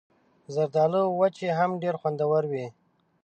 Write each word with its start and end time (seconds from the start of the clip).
زردالو 0.53 1.01
وچې 1.19 1.49
هم 1.59 1.71
ډېرې 1.81 1.97
خوندورې 2.01 2.47
وي. 2.51 2.67